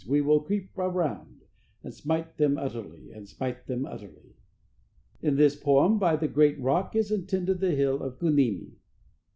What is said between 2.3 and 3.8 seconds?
them utterly, And smite